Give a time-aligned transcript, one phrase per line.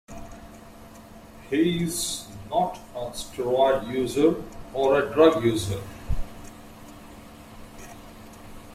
[1.51, 4.43] He's not a steroid user
[4.73, 5.79] or a drug user.